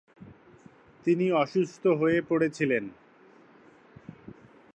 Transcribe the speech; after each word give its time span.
তিনি 1.05 1.25
অসুস্থ 1.31 1.83
হয়ে 1.99 2.19
পড়ছিলেন। 2.21 2.83